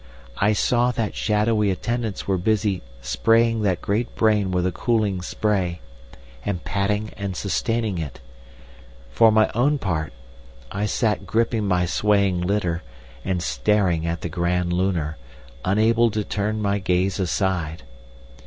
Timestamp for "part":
9.77-10.11